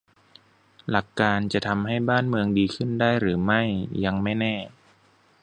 [0.89, 3.61] หลักการ จะทำให้บ้านเมืองดีขึ้นได้หรือไม่
[4.05, 4.55] ยังไม่แน่